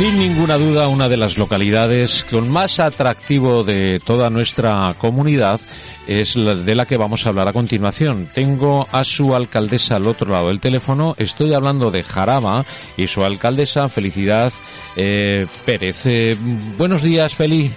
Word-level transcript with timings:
Sin 0.00 0.18
ninguna 0.18 0.56
duda, 0.56 0.88
una 0.88 1.10
de 1.10 1.18
las 1.18 1.36
localidades 1.36 2.24
con 2.24 2.48
más 2.48 2.80
atractivo 2.80 3.64
de 3.64 4.00
toda 4.02 4.30
nuestra 4.30 4.94
comunidad 4.96 5.60
es 6.06 6.36
la 6.36 6.54
de 6.54 6.74
la 6.74 6.86
que 6.86 6.96
vamos 6.96 7.26
a 7.26 7.28
hablar 7.28 7.48
a 7.48 7.52
continuación. 7.52 8.30
Tengo 8.34 8.88
a 8.92 9.04
su 9.04 9.34
alcaldesa 9.34 9.96
al 9.96 10.06
otro 10.06 10.32
lado 10.32 10.48
del 10.48 10.58
teléfono. 10.58 11.14
Estoy 11.18 11.52
hablando 11.52 11.90
de 11.90 12.02
Jaraba 12.02 12.64
y 12.96 13.08
su 13.08 13.22
alcaldesa, 13.22 13.90
Felicidad 13.90 14.54
eh, 14.96 15.46
Pérez. 15.66 16.06
Eh, 16.06 16.34
buenos 16.78 17.02
días, 17.02 17.34
Feli. 17.34 17.70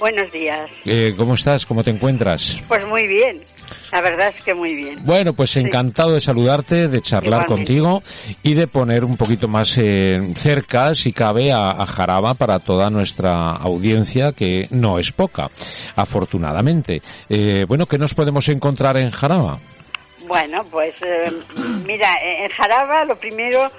Buenos 0.00 0.32
días. 0.32 0.68
Eh, 0.84 1.14
¿Cómo 1.16 1.34
estás? 1.34 1.64
¿Cómo 1.64 1.84
te 1.84 1.90
encuentras? 1.90 2.58
Pues 2.66 2.84
muy 2.88 3.06
bien. 3.06 3.40
La 3.92 4.00
verdad 4.00 4.32
es 4.36 4.42
que 4.42 4.54
muy 4.54 4.74
bien. 4.74 4.98
Bueno, 5.04 5.32
pues 5.32 5.56
encantado 5.56 6.12
de 6.12 6.20
saludarte, 6.20 6.88
de 6.88 7.00
charlar 7.00 7.44
Igualmente. 7.44 7.72
contigo 7.80 8.02
y 8.42 8.54
de 8.54 8.66
poner 8.66 9.04
un 9.04 9.16
poquito 9.16 9.48
más 9.48 9.76
eh, 9.78 10.16
cerca, 10.34 10.94
si 10.94 11.12
cabe, 11.12 11.52
a, 11.52 11.70
a 11.70 11.86
Jaraba 11.86 12.34
para 12.34 12.58
toda 12.58 12.90
nuestra 12.90 13.50
audiencia, 13.52 14.32
que 14.32 14.66
no 14.70 14.98
es 14.98 15.12
poca, 15.12 15.48
afortunadamente. 15.96 17.00
Eh, 17.28 17.64
bueno, 17.68 17.86
¿qué 17.86 17.98
nos 17.98 18.14
podemos 18.14 18.48
encontrar 18.48 18.96
en 18.96 19.10
Jaraba? 19.10 19.58
Bueno, 20.26 20.62
pues 20.70 20.94
eh, 21.02 21.32
mira, 21.86 22.12
en 22.22 22.48
Jaraba 22.50 23.04
lo 23.04 23.16
primero, 23.16 23.70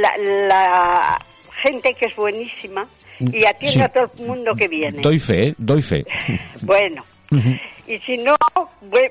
la, 0.00 0.16
la 0.46 1.20
gente 1.62 1.94
que 1.94 2.06
es 2.06 2.16
buenísima 2.16 2.86
y 3.20 3.44
atiende 3.44 3.72
Sí. 3.72 3.80
a 3.80 3.88
todo 3.88 4.10
el 4.18 4.26
mundo 4.26 4.54
que 4.54 4.68
viene. 4.68 5.02
Doy 5.02 5.18
fe, 5.18 5.54
doy 5.58 5.82
fe. 5.82 6.04
Bueno, 6.62 7.04
Y 7.30 7.98
si 8.00 8.18
no, 8.18 8.36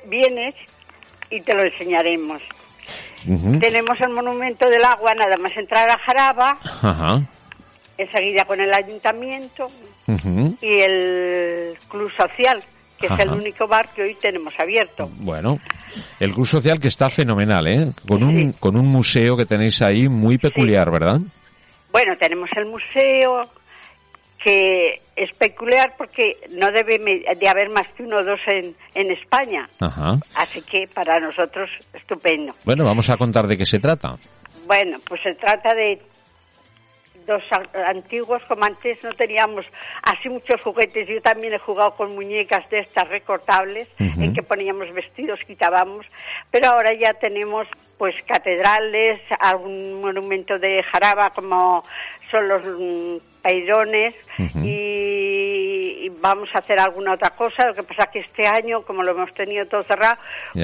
vienes 0.08 0.56
y 1.30 1.42
te 1.42 1.54
lo 1.54 1.64
enseñaremos. 1.64 2.42
Tenemos 3.60 4.00
el 4.00 4.10
monumento 4.10 4.70
del 4.70 4.84
agua, 4.86 5.14
nada 5.14 5.38
más 5.38 5.56
entrar 5.58 5.90
a 5.90 5.98
Jaraba, 5.98 6.58
enseguida 7.98 8.46
con 8.46 8.62
el 8.62 8.74
ayuntamiento 8.74 9.68
y 10.62 10.80
el 10.80 11.78
club 11.90 12.12
social, 12.16 12.64
que 12.98 13.08
es 13.08 13.20
el 13.20 13.30
único 13.30 13.68
bar 13.68 13.90
que 13.94 14.04
hoy 14.04 14.16
tenemos 14.16 14.54
abierto. 14.60 15.10
Bueno, 15.18 15.60
el 16.20 16.34
Club 16.34 16.48
Social 16.48 16.80
que 16.80 16.88
está 16.88 17.10
fenomenal, 17.10 17.68
¿eh? 17.68 17.92
Con 18.08 18.24
un, 18.24 18.54
con 18.54 18.78
un 18.78 18.88
museo 18.88 19.36
que 19.36 19.46
tenéis 19.46 19.82
ahí 19.82 20.08
muy 20.08 20.38
peculiar, 20.38 20.90
¿verdad? 20.92 21.20
Bueno, 21.92 22.16
tenemos 22.18 22.50
el 22.56 22.66
museo 22.66 23.50
que 24.48 25.02
es 25.18 25.30
peculiar 25.38 25.96
porque 25.98 26.38
no 26.52 26.72
debe 26.72 27.00
de 27.00 27.50
haber 27.50 27.70
más 27.70 27.86
que 27.90 28.04
uno 28.04 28.16
o 28.18 28.24
dos 28.24 28.40
en, 28.48 28.74
en 28.96 29.12
España. 29.12 29.68
Ajá. 29.80 30.20
Así 30.36 30.62
que 30.62 30.88
para 30.88 31.20
nosotros 31.20 31.70
estupendo. 31.94 32.54
Bueno, 32.64 32.86
vamos 32.86 33.10
a 33.10 33.18
contar 33.18 33.46
de 33.46 33.58
qué 33.58 33.66
se 33.66 33.80
trata. 33.80 34.16
Bueno, 34.66 35.00
pues 35.06 35.22
se 35.22 35.34
trata 35.36 35.76
de 35.76 36.00
dos 37.28 37.44
a- 37.52 37.90
antiguos, 37.90 38.42
como 38.48 38.64
antes 38.66 39.04
no 39.04 39.12
teníamos 39.14 39.66
así 40.02 40.30
muchos 40.30 40.60
juguetes. 40.62 41.08
Yo 41.08 41.22
también 41.22 41.54
he 41.54 41.60
jugado 41.60 41.92
con 41.96 42.16
muñecas 42.16 42.68
de 42.72 42.80
estas 42.80 43.08
recortables 43.10 43.88
en 44.00 44.34
que 44.34 44.42
poníamos 44.42 44.92
vestidos, 44.94 45.40
quitábamos. 45.46 46.06
Pero 46.50 46.70
ahora 46.70 46.94
ya 46.94 47.14
tenemos 47.14 47.68
pues 47.98 48.16
catedrales, 48.28 49.20
algún 49.40 50.02
monumento 50.02 50.58
de 50.58 50.82
Jaraba 50.92 51.30
como 51.32 51.84
son 52.32 52.48
los 52.48 52.62
Ujú. 54.40 54.60
y, 54.64 56.06
y 56.06 56.10
vamos 56.22 56.50
a 56.54 56.60
hacer 56.60 56.80
alguna 56.80 57.14
otra 57.14 57.32
cosa. 57.32 57.68
Lo 57.68 57.74
que 57.74 57.84
pasa 57.84 58.08
que 58.12 58.20
este 58.20 58.46
año, 58.48 58.82
como 58.84 59.04
lo 59.04 59.12
hemos 59.12 59.34
tenido 59.34 59.66
todo 59.66 59.84
cerrado, 59.84 60.18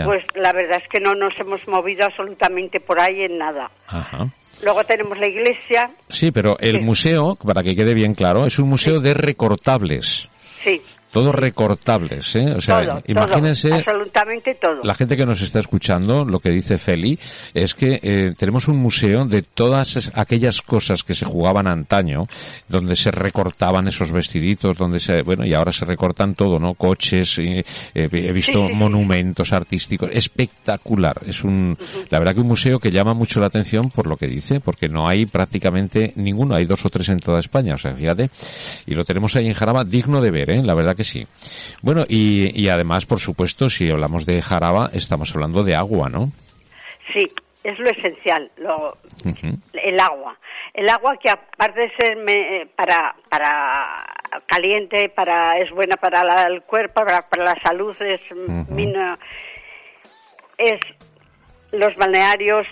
pues 0.06 0.24
la 0.36 0.52
verdad 0.54 0.80
es 0.82 0.88
que 0.90 1.00
no 1.00 1.14
nos 1.16 1.38
hemos 1.40 1.68
movido 1.68 2.06
absolutamente 2.06 2.80
por 2.80 3.00
ahí 3.00 3.24
en 3.24 3.38
nada. 3.38 3.70
Ajá. 3.88 4.28
Luego 4.62 4.84
tenemos 4.84 5.18
la 5.18 5.28
iglesia, 5.28 5.90
Sí, 6.10 6.32
pero 6.32 6.58
el 6.60 6.78
Sí. 6.78 6.82
museo, 6.82 7.36
para 7.36 7.64
que 7.64 7.76
quede 7.76 7.94
bien 7.94 8.14
claro, 8.14 8.46
es 8.46 8.60
un 8.60 8.70
museo 8.70 9.00
de 9.00 9.14
recortables. 9.14 10.30
sí, 10.64 10.82
Todos 11.14 11.36
recortables, 11.36 12.36
¿eh? 12.36 12.54
O 12.56 12.60
sea, 12.60 12.84
todo, 12.84 13.04
imagínense 13.08 13.70
todo, 13.70 13.80
absolutamente 13.80 14.56
todo. 14.56 14.82
la 14.84 14.96
gente 14.96 15.16
que 15.16 15.26
nos 15.26 15.42
está 15.42 15.60
escuchando, 15.60 16.26
lo 16.26 16.40
que 16.40 16.50
dice 16.50 16.80
Feli, 16.80 17.20
es 17.54 17.76
que 17.76 18.00
eh, 18.02 18.34
tenemos 18.38 18.68
un 18.68 18.78
museo 18.78 19.26
de 19.26 19.44
todas 19.44 20.12
aquellas 20.16 20.62
cosas 20.64 21.04
que 21.04 21.14
se 21.14 21.26
jugaban 21.26 21.68
antaño, 21.68 22.28
donde 22.68 22.96
se 22.96 23.12
recortaban 23.12 23.88
esos 23.88 24.12
vestiditos, 24.12 24.76
donde 24.76 25.00
se, 25.00 25.22
bueno, 25.22 25.46
y 25.46 25.54
ahora 25.54 25.72
se 25.72 25.86
recortan 25.86 26.34
todo, 26.34 26.58
¿no? 26.58 26.74
Coches, 26.74 27.38
eh, 27.40 27.64
he 27.94 28.32
visto 28.32 28.54
Sí, 28.54 28.60
sí, 28.60 28.68
sí. 28.68 28.74
monumentos 28.74 29.54
artísticos, 29.54 30.10
espectacular. 30.12 31.22
Es 31.26 31.44
un, 31.44 31.78
la 32.10 32.20
verdad 32.20 32.34
que 32.34 32.42
un 32.42 32.48
museo 32.48 32.80
que 32.80 32.92
llama 32.92 33.14
mucho 33.14 33.40
la 33.40 33.48
atención 33.48 33.90
por 33.90 34.08
lo 34.08 34.18
que 34.18 34.28
dice, 34.28 34.60
porque 34.60 34.90
no 34.90 35.08
hay 35.08 35.26
prácticamente 35.26 36.14
ninguno, 36.16 36.56
hay 36.56 36.66
dos 36.66 36.86
o 36.86 36.90
tres 36.90 37.10
en 37.10 37.20
toda 37.20 37.40
España, 37.40 37.76
o 37.76 37.78
sea, 37.78 37.94
fíjate, 37.94 38.30
y 38.86 38.96
lo 38.96 39.06
tenemos 39.06 39.36
ahí 39.36 39.48
en 39.48 39.54
Jaraba, 39.54 39.84
digno 39.84 40.22
de 40.22 40.32
ver, 40.32 40.50
¿eh? 40.50 40.64
La 40.64 40.74
verdad 40.74 40.96
que 40.96 41.03
sí. 41.04 41.26
Bueno, 41.82 42.06
y, 42.08 42.60
y 42.62 42.70
además, 42.70 43.06
por 43.06 43.20
supuesto, 43.20 43.70
si 43.70 43.90
hablamos 43.92 44.26
de 44.26 44.42
Jaraba, 44.42 44.90
estamos 44.94 45.34
hablando 45.34 45.64
de 45.64 45.76
agua, 45.76 46.10
¿no? 46.10 46.32
Sí, 47.14 47.30
es 47.64 47.78
lo 47.80 47.90
esencial, 47.90 48.52
lo, 48.58 48.98
el 49.74 50.00
agua. 50.00 50.38
El 50.74 50.90
agua 50.90 51.18
que 51.22 51.30
aparte 51.30 51.82
de 51.82 51.92
ser 52.00 52.16
me- 52.18 52.66
para, 52.76 53.16
para 53.30 54.06
caliente, 54.48 55.10
para 55.10 55.60
es 55.60 55.70
buena 55.72 55.96
para 55.98 56.24
la- 56.24 56.44
el 56.44 56.64
cuerpo, 56.64 57.04
para, 57.06 57.22
para 57.30 57.44
la 57.54 57.62
salud, 57.62 57.96
es, 58.02 58.22
mina- 58.70 59.20
es 60.58 60.80
los 61.72 61.96
balnearios, 61.96 62.66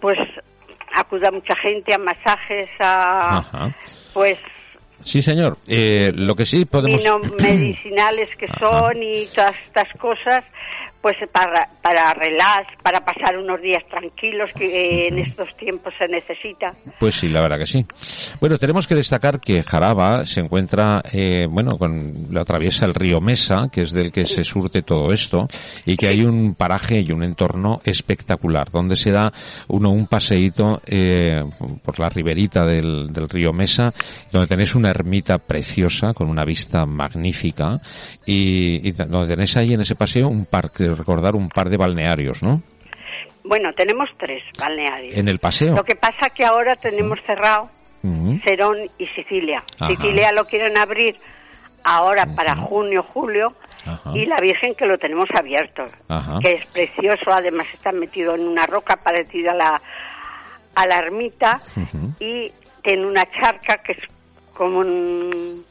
pues 0.00 0.18
acuda 0.94 1.30
mucha 1.30 1.54
gente 1.56 1.94
a 1.94 1.98
masajes, 1.98 2.68
a 2.80 3.38
Ajá. 3.38 3.74
pues 4.14 4.38
Sí, 5.04 5.22
señor. 5.22 5.56
Eh, 5.66 6.12
lo 6.14 6.34
que 6.34 6.46
sí 6.46 6.64
podemos... 6.64 7.02
vino 7.02 7.18
medicinales 7.40 8.30
que 8.36 8.46
son 8.58 9.02
y 9.02 9.26
todas 9.26 9.54
estas 9.66 9.88
cosas, 9.98 10.44
pues 11.02 11.16
para, 11.32 11.68
para 11.82 12.14
relax, 12.14 12.80
para 12.80 13.04
pasar 13.04 13.36
unos 13.36 13.60
días 13.60 13.82
tranquilos 13.90 14.48
que 14.56 15.08
en 15.08 15.18
estos 15.18 15.48
tiempos 15.56 15.92
se 15.98 16.06
necesita. 16.06 16.72
Pues 17.00 17.16
sí, 17.16 17.28
la 17.28 17.42
verdad 17.42 17.58
que 17.58 17.66
sí. 17.66 17.84
Bueno, 18.40 18.56
tenemos 18.56 18.86
que 18.86 18.94
destacar 18.94 19.40
que 19.40 19.64
Jaraba 19.64 20.24
se 20.24 20.40
encuentra, 20.40 21.02
eh, 21.12 21.46
bueno, 21.50 21.76
con, 21.76 22.14
lo 22.30 22.40
atraviesa 22.40 22.86
el 22.86 22.94
río 22.94 23.20
Mesa, 23.20 23.68
que 23.70 23.82
es 23.82 23.90
del 23.90 24.12
que 24.12 24.24
se 24.26 24.44
surte 24.44 24.82
todo 24.82 25.12
esto, 25.12 25.48
y 25.84 25.96
que 25.96 26.06
hay 26.06 26.24
un 26.24 26.54
paraje 26.54 27.02
y 27.04 27.10
un 27.10 27.24
entorno 27.24 27.80
espectacular, 27.84 28.70
donde 28.70 28.94
se 28.94 29.10
da 29.10 29.32
uno 29.68 29.90
un 29.90 30.06
paseíto 30.06 30.80
eh, 30.86 31.42
por 31.84 31.98
la 31.98 32.10
riberita 32.10 32.64
del, 32.64 33.12
del 33.12 33.28
río 33.28 33.52
Mesa, 33.52 33.92
donde 34.30 34.46
tenéis 34.46 34.76
una 34.76 34.90
ermita 34.90 35.38
preciosa, 35.38 36.14
con 36.14 36.30
una 36.30 36.44
vista 36.44 36.86
magnífica, 36.86 37.80
y, 38.24 38.88
y 38.88 38.92
donde 38.92 39.26
tenéis 39.26 39.56
ahí 39.56 39.72
en 39.72 39.80
ese 39.80 39.96
paseo 39.96 40.28
un 40.28 40.46
par, 40.46 40.70
que 40.70 40.91
recordar 40.94 41.34
un 41.34 41.48
par 41.48 41.68
de 41.68 41.76
balnearios, 41.76 42.42
¿no? 42.42 42.62
Bueno, 43.44 43.72
tenemos 43.76 44.08
tres 44.18 44.42
balnearios. 44.58 45.14
En 45.16 45.28
el 45.28 45.38
paseo. 45.38 45.74
Lo 45.74 45.84
que 45.84 45.96
pasa 45.96 46.30
que 46.30 46.44
ahora 46.44 46.76
tenemos 46.76 47.20
cerrado 47.22 47.68
Ujú. 48.02 48.38
Cerón 48.44 48.78
y 48.98 49.06
Sicilia. 49.08 49.60
Ajá. 49.80 49.88
Sicilia 49.88 50.32
lo 50.32 50.44
quieren 50.44 50.76
abrir 50.76 51.16
ahora 51.84 52.26
para 52.36 52.54
junio, 52.56 53.02
julio, 53.02 53.54
Ajá. 53.84 54.12
y 54.14 54.24
la 54.26 54.36
Virgen 54.40 54.74
que 54.76 54.86
lo 54.86 54.96
tenemos 54.98 55.26
abierto, 55.36 55.84
Ajá. 56.08 56.38
que 56.40 56.52
es 56.54 56.66
precioso, 56.66 57.32
además 57.32 57.66
está 57.74 57.90
metido 57.92 58.34
en 58.36 58.46
una 58.46 58.66
roca 58.66 58.96
parecida 58.96 59.50
a 59.50 59.54
la, 59.54 59.82
a 60.76 60.86
la 60.86 60.96
ermita 60.98 61.60
Ujú. 61.76 62.12
y 62.20 62.52
tiene 62.82 63.06
una 63.06 63.24
charca 63.32 63.78
que 63.78 63.92
es 63.92 63.98
como 64.54 64.78
un- 64.78 65.64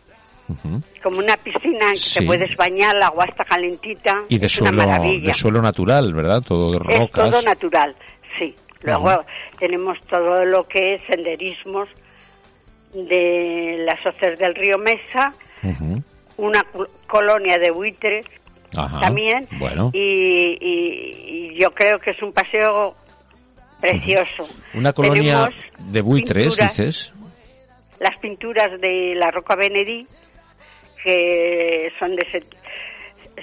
Como 1.04 1.20
una 1.20 1.36
piscina 1.38 1.88
en 1.88 1.94
que 1.94 2.00
Sí. 2.00 2.20
te 2.20 2.26
puedes 2.26 2.56
bañar, 2.56 2.96
el 2.96 3.04
agua 3.04 3.26
está 3.26 3.44
calentita, 3.46 4.24
Y 4.30 4.38
de 4.38 4.46
es 4.48 4.62
una 4.62 4.70
suelo, 4.72 4.88
maravilla. 4.88 5.28
de 5.28 5.34
suelo 5.34 5.62
natural, 5.62 6.14
¿verdad? 6.14 6.42
Todo 6.46 6.72
de 6.72 6.78
es 6.78 7.00
rocas. 7.00 7.30
todo 7.30 7.42
natural, 7.42 7.96
sí. 8.40 8.56
Luego 8.84 9.24
tenemos 9.60 10.00
todo 10.08 10.44
lo 10.46 10.68
que 10.68 10.96
es 10.96 11.02
senderismos 11.08 11.88
de 12.94 13.84
las 13.86 14.06
hoces 14.06 14.38
del 14.40 14.56
río 14.56 14.78
Mesa, 14.78 15.34
una 16.38 16.64
col- 16.64 16.90
colonia 17.08 17.58
de 17.58 17.72
buitres 17.72 18.26
Ajá. 18.76 19.00
también. 19.02 19.48
Bueno. 19.60 19.92
Y, 19.94 20.58
y- 20.60 21.52
y 21.54 21.60
yo 21.62 21.72
creo 21.72 22.00
que 22.00 22.10
es 22.12 22.22
un 22.22 22.34
paseo 22.34 22.96
precioso. 23.80 24.48
Una 24.74 24.94
colonia 24.94 25.46
Tenemos 25.50 25.92
de 25.94 26.02
buitres, 26.02 26.44
pinturas, 26.48 26.78
dices. 26.78 27.14
Las 28.00 28.18
pinturas 28.20 28.82
de 28.82 29.14
la 29.16 29.30
Roca 29.32 29.56
Benedí, 29.56 30.06
que 31.04 31.92
son 32.00 32.16
de 32.16 32.26
set- 32.32 32.56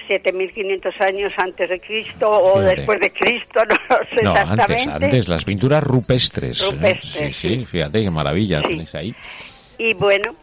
7.500 0.08 1.00
años 1.00 1.32
antes 1.37 1.69
de 1.69 1.81
Cristo 1.81 2.31
o 2.31 2.55
Fíjate. 2.58 2.76
después 2.76 3.00
de 3.00 3.10
Cristo, 3.12 3.60
no 3.69 3.75
lo 3.96 4.16
sé 4.16 4.22
No, 4.25 4.31
antes, 4.34 4.50
exactamente. 4.70 5.05
antes, 5.06 5.28
las 5.28 5.44
pinturas 5.44 5.82
rupestres. 5.82 6.60
¿eh? 6.60 6.64
Rupestres, 6.70 7.37
Sí, 7.37 7.49
sí, 7.49 7.56
sí. 7.56 7.64
fíjate 7.64 8.02
qué 8.02 8.10
maravilla 8.10 8.58
Sí. 8.62 8.69
tenéis 8.69 8.94
ahí. 8.94 9.14
Y 9.78 9.94
bueno, 9.94 10.34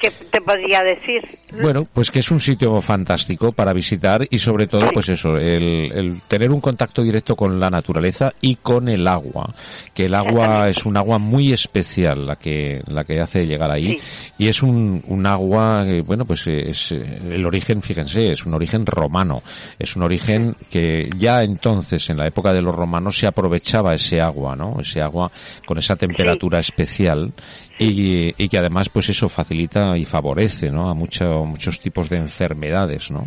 ¿qué 0.00 0.10
te 0.10 0.40
podría 0.40 0.82
decir? 0.82 1.22
Bueno, 1.62 1.86
pues 1.92 2.10
que 2.10 2.18
es 2.18 2.30
un 2.30 2.40
sitio 2.40 2.80
fantástico 2.80 3.52
para 3.52 3.72
visitar 3.72 4.26
y 4.28 4.38
sobre 4.38 4.66
todo, 4.66 4.90
pues 4.92 5.08
eso, 5.08 5.36
el, 5.36 5.92
el 5.92 6.20
tener 6.22 6.50
un 6.50 6.60
contacto 6.60 7.02
directo 7.02 7.36
con 7.36 7.58
la 7.58 7.70
naturaleza 7.70 8.32
y 8.40 8.56
con 8.56 8.88
el 8.88 9.06
agua, 9.06 9.52
que 9.94 10.06
el 10.06 10.14
agua 10.14 10.68
es 10.68 10.84
un 10.84 10.96
agua 10.96 11.18
muy 11.18 11.52
especial 11.52 12.26
la 12.26 12.36
que 12.36 12.82
la 12.86 13.04
que 13.04 13.20
hace 13.20 13.46
llegar 13.46 13.70
ahí 13.70 13.98
y 14.38 14.48
es 14.48 14.62
un, 14.62 15.02
un 15.06 15.26
agua, 15.26 15.84
eh, 15.86 16.02
bueno, 16.02 16.24
pues 16.24 16.46
es 16.46 16.92
eh, 16.92 17.20
el 17.30 17.44
origen, 17.46 17.82
fíjense, 17.82 18.32
es 18.32 18.44
un 18.44 18.54
origen 18.54 18.84
romano, 18.84 19.42
es 19.78 19.96
un 19.96 20.02
origen 20.02 20.56
que 20.70 21.08
ya 21.16 21.42
entonces 21.42 22.10
en 22.10 22.18
la 22.18 22.26
época 22.26 22.52
de 22.52 22.62
los 22.62 22.74
romanos 22.74 23.18
se 23.18 23.26
aprovechaba 23.26 23.94
ese 23.94 24.20
agua, 24.20 24.56
¿no? 24.56 24.76
Ese 24.80 25.00
agua 25.00 25.30
con 25.66 25.78
esa 25.78 25.96
temperatura 25.96 26.58
especial 26.58 27.32
y, 27.78 28.34
y 28.42 28.48
que 28.48 28.58
además 28.58 28.88
pues 28.88 29.08
eso 29.10 29.28
facilita 29.28 29.96
y 29.96 30.04
favorece 30.04 30.70
¿no? 30.70 30.88
a 30.88 30.94
mucho- 30.94 31.44
muchos 31.44 31.80
tipos 31.80 32.08
de 32.08 32.16
enfermedades 32.18 33.10
no 33.10 33.26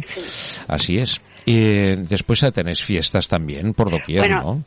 así 0.68 0.98
es 0.98 1.22
y 1.46 1.96
después 1.96 2.46
tenéis 2.54 2.84
fiestas 2.84 3.28
también 3.28 3.74
por 3.74 3.90
doquier 3.92 4.20
Bueno, 4.22 4.42
no 4.44 4.64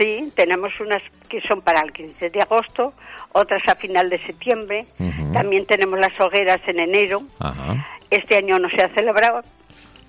Sí, 0.00 0.30
tenemos 0.36 0.70
unas 0.80 1.02
que 1.28 1.40
son 1.48 1.60
para 1.60 1.80
el 1.80 1.92
15 1.92 2.30
de 2.30 2.40
agosto, 2.40 2.92
otras 3.32 3.60
a 3.66 3.74
final 3.74 4.08
de 4.08 4.18
septiembre. 4.24 4.86
También 5.32 5.66
tenemos 5.66 5.98
las 5.98 6.12
hogueras 6.20 6.60
en 6.68 6.78
enero. 6.78 7.22
Ajá. 7.40 7.84
Este 8.08 8.36
año 8.36 8.60
no 8.60 8.68
se 8.68 8.80
ha 8.80 8.94
celebrado 8.94 9.40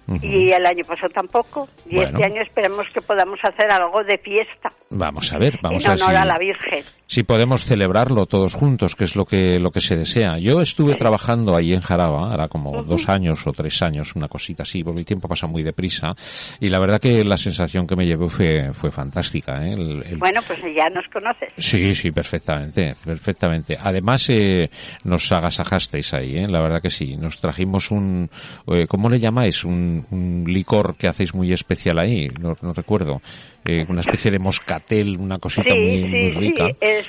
Ujú. 0.10 0.26
y 0.26 0.52
el 0.52 0.66
año 0.66 0.84
pasado 0.88 1.10
tampoco. 1.14 1.70
Y 1.90 1.96
Bueno. 1.96 2.18
este 2.20 2.32
año 2.32 2.42
esperemos 2.42 2.88
que 2.90 3.02
podamos 3.02 3.40
hacer 3.44 3.72
algo 3.72 4.04
de 4.04 4.18
fiesta 4.18 4.72
vamos 4.92 5.32
a 5.34 5.38
ver 5.38 5.60
vamos 5.62 5.86
en 5.86 5.92
a 5.92 5.94
ver 5.94 6.04
honor 6.04 6.16
si- 6.16 6.22
a 6.22 6.26
la 6.26 6.38
Virgen. 6.40 6.84
si 7.06 7.22
podemos 7.24 7.64
celebrarlo 7.64 8.26
todos 8.26 8.54
juntos, 8.56 8.96
que 8.96 9.04
es 9.04 9.16
lo 9.16 9.24
que 9.26 9.60
lo 9.60 9.70
que 9.72 9.82
se 9.82 9.96
desea. 9.96 10.40
Yo 10.40 10.62
estuve 10.62 10.96
trabajando 10.96 11.56
ahí 11.56 11.74
en 11.74 11.82
Jaraba, 11.82 12.34
era 12.34 12.48
como 12.48 12.82
dos 12.84 13.08
años 13.08 13.46
o 13.46 13.52
tres 13.52 13.82
años, 13.84 14.16
una 14.16 14.28
cosita 14.28 14.64
así, 14.64 14.84
porque 14.84 15.00
el 15.00 15.06
tiempo 15.06 15.28
pasa 15.28 15.46
muy 15.48 15.62
deprisa, 15.62 16.16
y 16.60 16.70
la 16.70 16.80
verdad 16.80 17.00
que 17.00 17.24
la 17.24 17.38
sensación 17.38 17.86
que 17.86 17.96
me 17.96 18.06
llevé 18.08 18.28
fue 18.30 18.74
fue 18.74 18.90
fantástica. 18.90 19.64
¿eh? 19.66 19.74
El- 19.74 20.04
el- 20.08 20.18
Bueno, 20.18 20.42
pues 20.48 20.60
ya 20.76 20.90
nos 20.90 21.08
conoces. 21.14 21.50
Sí, 21.58 21.94
sí, 21.94 22.12
perfectamente, 22.12 22.96
perfectamente. 23.06 23.78
Además, 23.80 24.28
eh, 24.30 24.70
nos 25.04 25.32
agasajasteis 25.32 26.14
ahí, 26.16 26.36
¿eh? 26.38 26.48
la 26.48 26.62
verdad 26.62 26.82
que 26.82 26.90
sí. 26.90 27.16
Nos 27.16 27.40
trajimos 27.40 27.92
un, 27.92 28.30
eh, 28.68 28.88
¿cómo 28.88 29.08
le 29.10 29.20
llamáis? 29.20 29.64
Un, 29.64 29.99
un 30.12 30.44
licor 30.48 30.96
que 30.98 31.08
hacéis 31.08 31.34
muy 31.34 31.52
especial 31.54 32.00
ahí, 32.00 32.28
no, 32.40 32.56
no 32.62 32.74
recuerdo. 32.74 33.22
Eh, 33.66 33.86
una 33.90 34.02
especie 34.02 34.32
de 34.32 34.40
moscatel, 34.40 35.18
una 35.18 35.38
cosita 35.40 35.72
Sí, 35.72 35.80
muy, 35.80 36.02
sí, 36.02 36.08
muy 36.08 36.30
rica. 36.32 36.66
sí. 36.68 36.76
Es, 36.82 37.06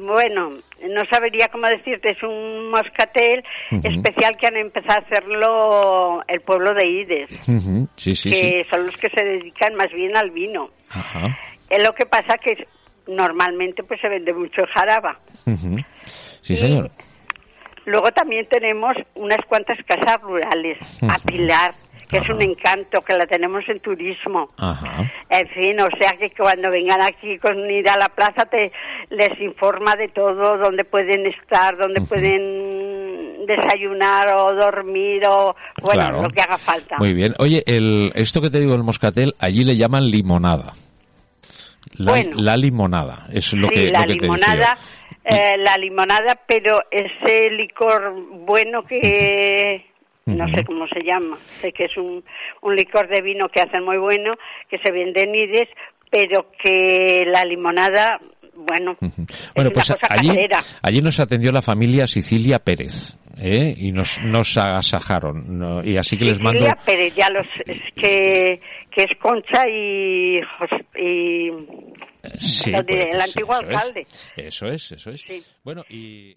bueno, 0.00 0.50
no 0.50 1.02
sabería 1.10 1.48
cómo 1.50 1.66
decirte, 1.66 2.10
es 2.10 2.22
un 2.22 2.70
moscatel 2.70 3.42
especial 3.70 4.36
que 4.38 4.46
han 4.46 4.56
empezado 4.56 5.00
a 5.00 5.02
hacerlo 5.02 6.22
el 6.28 6.40
pueblo 6.42 6.74
de 6.74 6.86
Ides, 6.86 7.30
Sí, 7.44 7.88
sí, 7.96 8.14
sí. 8.14 8.30
que 8.30 8.66
son 8.70 8.84
los 8.86 8.96
que 8.98 9.08
se 9.14 9.24
dedican 9.24 9.74
más 9.76 9.90
bien 9.94 10.14
al 10.16 10.30
vino. 10.30 10.70
Ajá. 10.90 11.38
Es 11.70 11.82
lo 11.86 11.94
que 11.94 12.04
pasa 12.06 12.36
que 12.42 12.66
normalmente 13.06 13.82
pues 13.82 14.00
se 14.00 14.08
vende 14.08 14.32
mucho 14.34 14.60
en 14.60 14.66
jaraba. 14.66 15.18
Sí, 16.42 16.56
señor. 16.56 16.90
Luego 17.86 18.10
también 18.12 18.46
tenemos 18.50 18.92
unas 19.14 19.38
cuantas 19.48 19.78
casas 19.86 20.20
rurales, 20.20 20.76
a 21.02 21.06
Ujú. 21.16 21.26
Pilar, 21.26 21.72
que 22.08 22.18
es 22.18 22.28
un 22.30 22.40
encanto, 22.42 23.00
que 23.02 23.14
la 23.14 23.26
tenemos 23.26 23.62
en 23.68 23.80
turismo. 23.80 24.50
Ajá. 24.58 25.10
En 25.28 25.48
fin, 25.48 25.78
o 25.80 25.88
sea 26.00 26.12
que 26.18 26.30
cuando 26.30 26.70
vengan 26.70 27.00
aquí 27.02 27.38
con 27.38 27.70
ir 27.70 27.88
a 27.88 27.96
la 27.98 28.08
plaza 28.08 28.46
te 28.46 28.72
les 29.10 29.38
informa 29.40 29.94
de 29.96 30.08
todo, 30.08 30.56
dónde 30.58 30.84
pueden 30.84 31.26
estar, 31.26 31.76
dónde 31.76 32.00
pueden 32.00 33.46
desayunar 33.46 34.28
o 34.34 34.54
dormir 34.54 35.22
o 35.28 35.54
bueno, 35.82 36.00
Claro. 36.02 36.22
lo 36.22 36.30
que 36.30 36.40
haga 36.40 36.58
falta. 36.58 36.96
Muy 36.98 37.14
bien. 37.14 37.34
Oye, 37.38 37.62
el, 37.66 38.10
esto 38.14 38.40
que 38.40 38.50
te 38.50 38.60
digo, 38.60 38.74
el 38.74 38.82
moscatel, 38.82 39.34
allí 39.38 39.64
le 39.64 39.76
llaman 39.76 40.04
limonada. 40.10 40.72
La, 41.96 42.12
Bueno. 42.12 42.36
la 42.38 42.56
limonada, 42.56 43.26
es 43.32 43.52
lo 43.54 43.68
sí, 43.68 43.74
que, 43.74 43.90
la 43.90 44.00
lo 44.00 44.06
que 44.06 44.14
te 44.14 44.14
decía. 44.14 44.20
limonada, 44.22 44.78
eh, 45.24 45.56
la 45.58 45.76
limonada, 45.78 46.38
pero 46.46 46.80
ese 46.90 47.50
licor 47.50 48.14
bueno 48.46 48.82
que 48.82 49.86
no 50.36 50.48
sé 50.48 50.64
cómo 50.64 50.86
se 50.88 51.00
llama, 51.02 51.36
sé 51.60 51.72
que 51.72 51.84
es 51.86 51.96
un, 51.96 52.24
un 52.62 52.76
licor 52.76 53.08
de 53.08 53.20
vino 53.22 53.48
que 53.48 53.60
hacen 53.60 53.84
muy 53.84 53.98
bueno, 53.98 54.34
que 54.68 54.78
se 54.78 54.92
vende 54.92 55.22
en 55.22 55.34
Ides, 55.34 55.68
pero 56.10 56.50
que 56.62 57.24
la 57.26 57.44
limonada, 57.44 58.18
bueno, 58.54 58.92
es 59.00 59.16
Bueno, 59.54 59.70
una 59.70 59.70
pues 59.70 59.90
cosa 59.90 60.06
allí, 60.08 60.28
casera. 60.28 60.60
allí 60.82 61.00
nos 61.02 61.20
atendió 61.20 61.52
la 61.52 61.62
familia 61.62 62.06
Sicilia 62.06 62.58
Pérez, 62.58 63.16
¿eh? 63.40 63.74
y 63.76 63.92
nos, 63.92 64.20
nos 64.22 64.56
agasajaron. 64.56 65.58
¿no? 65.58 65.84
Y 65.84 65.96
así 65.96 66.16
que 66.16 66.24
les 66.24 66.38
mando... 66.40 66.60
Sicilia 66.60 66.78
Pérez, 66.84 67.14
ya 67.14 67.28
los, 67.30 67.46
es 67.66 67.92
que, 67.94 68.60
que 68.90 69.02
es 69.04 69.18
Concha 69.20 69.68
y, 69.68 70.38
y 70.98 71.50
Sí, 72.40 72.72
pues, 72.72 72.84
el 72.88 73.20
antiguo 73.20 73.54
eso 73.54 73.62
es. 73.68 73.74
alcalde. 73.74 74.06
Eso 74.36 74.66
es, 74.66 74.92
eso 74.92 75.10
es. 75.10 75.20
Sí. 75.20 75.42
Bueno, 75.62 75.84
y... 75.88 76.36